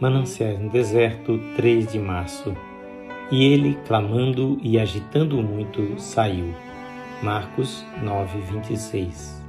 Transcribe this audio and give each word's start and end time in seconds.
Mananciais 0.00 0.58
no 0.58 0.70
deserto, 0.70 1.38
3 1.56 1.92
de 1.92 1.98
março. 1.98 2.56
E 3.30 3.44
ele, 3.52 3.78
clamando 3.86 4.58
e 4.62 4.80
agitando 4.80 5.36
muito, 5.42 6.00
saiu. 6.00 6.54
Marcos 7.22 7.84
9, 8.02 8.40
26. 8.40 9.44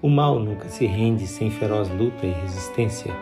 O 0.00 0.08
mal 0.08 0.38
nunca 0.38 0.68
se 0.68 0.86
rende 0.86 1.26
sem 1.26 1.50
feroz 1.50 1.90
luta 1.90 2.24
e 2.24 2.30
resistência. 2.30 3.12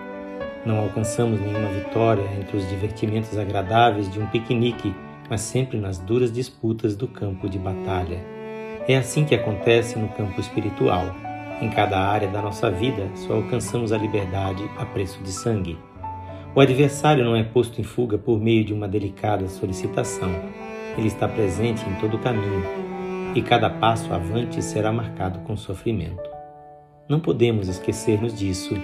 Não 0.67 0.81
alcançamos 0.81 1.41
nenhuma 1.41 1.71
vitória 1.71 2.29
entre 2.39 2.59
os 2.59 2.69
divertimentos 2.69 3.39
agradáveis 3.39 4.11
de 4.13 4.21
um 4.21 4.27
piquenique, 4.27 4.95
mas 5.31 5.41
sempre 5.41 5.79
nas 5.79 5.97
duras 5.97 6.31
disputas 6.31 6.95
do 6.95 7.09
campo 7.09 7.49
de 7.49 7.59
batalha. 7.59 8.23
É 8.87 8.99
assim 8.99 9.25
que 9.25 9.35
acontece 9.35 9.99
no 9.99 10.09
campo 10.09 10.39
espiritual. 10.39 11.07
Em 11.63 11.71
cada 11.71 11.99
área 11.99 12.29
da 12.29 12.43
nossa 12.43 12.71
vida, 12.71 13.09
só 13.15 13.37
alcançamos 13.37 13.95
a 13.95 13.97
liberdade 13.97 14.63
a 14.77 14.85
preço 14.85 15.23
de 15.23 15.33
sangue. 15.33 15.79
O 16.53 16.61
adversário 16.61 17.25
não 17.25 17.37
é 17.37 17.45
posto 17.45 17.81
em 17.81 17.85
fuga 17.85 18.19
por 18.19 18.41
meio 18.41 18.65
de 18.65 18.73
uma 18.73 18.89
delicada 18.89 19.47
solicitação. 19.49 20.29
Ele 20.99 21.07
está 21.07 21.29
presente 21.29 21.89
em 21.89 21.95
todo 22.01 22.17
o 22.17 22.19
caminho, 22.19 22.65
e 23.37 23.41
cada 23.41 23.71
passo 23.71 24.13
avante 24.13 24.61
será 24.61 24.93
marcado 24.93 25.39
com 25.41 25.57
sofrimento. 25.57 26.29
Não 27.09 27.21
podemos 27.21 27.69
esquecer-nos 27.69 28.37
disso, 28.37 28.75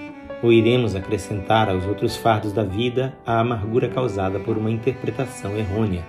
ou 0.41 0.53
iremos 0.53 0.95
acrescentar 0.95 1.69
aos 1.69 1.85
outros 1.85 2.15
fardos 2.15 2.53
da 2.53 2.63
vida 2.63 3.13
a 3.25 3.41
amargura 3.41 3.89
causada 3.89 4.39
por 4.39 4.57
uma 4.57 4.71
interpretação 4.71 5.57
errônea. 5.57 6.05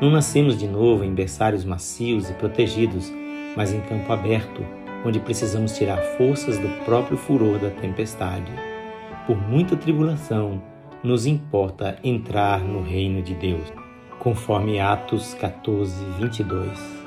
Não 0.00 0.10
nascemos 0.10 0.58
de 0.58 0.66
novo 0.66 1.04
em 1.04 1.12
berçários 1.12 1.66
macios 1.66 2.30
e 2.30 2.32
protegidos, 2.32 3.12
mas 3.54 3.74
em 3.74 3.80
campo 3.82 4.10
aberto, 4.10 4.64
onde 5.04 5.20
precisamos 5.20 5.76
tirar 5.76 5.98
forças 6.16 6.58
do 6.58 6.68
próprio 6.86 7.18
furor 7.18 7.58
da 7.58 7.68
tempestade. 7.68 8.50
Por 9.26 9.36
muita 9.36 9.76
tribulação, 9.76 10.62
nos 11.04 11.26
importa 11.26 11.98
entrar 12.02 12.60
no 12.60 12.80
reino 12.80 13.20
de 13.20 13.34
Deus, 13.34 13.70
conforme 14.18 14.80
Atos 14.80 15.34
14, 15.34 16.02
22. 16.18 17.04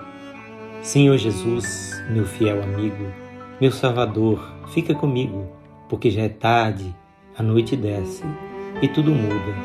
Senhor 0.83 1.17
Jesus, 1.17 1.99
meu 2.11 2.23
fiel 2.23 2.61
amigo, 2.61 3.11
meu 3.59 3.71
Salvador, 3.71 4.39
fica 4.67 4.93
comigo, 4.93 5.47
porque 5.89 6.11
já 6.11 6.21
é 6.21 6.29
tarde, 6.29 6.95
a 7.35 7.41
noite 7.41 7.75
desce 7.75 8.23
e 8.83 8.87
tudo 8.87 9.09
muda, 9.09 9.55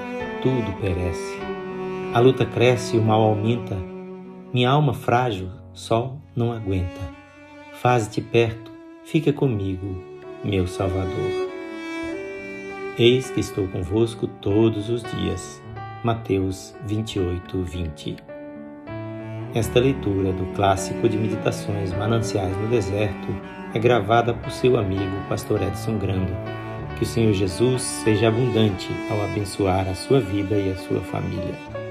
tudo 0.42 0.80
perece. 0.80 1.38
A 2.14 2.18
luta 2.18 2.46
cresce 2.46 2.96
e 2.96 2.98
o 2.98 3.02
mal 3.02 3.20
aumenta, 3.20 3.76
minha 4.50 4.70
alma 4.70 4.94
frágil 4.94 5.50
só 5.74 6.16
não 6.34 6.52
aguenta. 6.52 7.00
Faze-te 7.74 8.22
perto, 8.22 8.72
fica 9.04 9.30
comigo, 9.30 10.02
meu 10.42 10.66
Salvador. 10.66 11.51
Eis 12.98 13.30
que 13.30 13.40
estou 13.40 13.66
convosco 13.68 14.26
todos 14.26 14.90
os 14.90 15.02
dias. 15.02 15.62
Mateus 16.04 16.74
28, 16.86 17.62
20. 17.62 18.16
Esta 19.54 19.80
leitura 19.80 20.30
do 20.30 20.44
clássico 20.52 21.08
de 21.08 21.16
meditações 21.16 21.90
Mananciais 21.94 22.54
no 22.58 22.68
Deserto 22.68 23.28
é 23.72 23.78
gravada 23.78 24.34
por 24.34 24.50
seu 24.50 24.76
amigo 24.76 25.16
Pastor 25.26 25.62
Edson 25.62 25.96
Grando. 25.96 26.36
Que 26.98 27.04
o 27.04 27.06
Senhor 27.06 27.32
Jesus 27.32 27.80
seja 27.80 28.28
abundante 28.28 28.90
ao 29.10 29.22
abençoar 29.22 29.88
a 29.88 29.94
sua 29.94 30.20
vida 30.20 30.54
e 30.56 30.70
a 30.70 30.76
sua 30.76 31.00
família. 31.00 31.81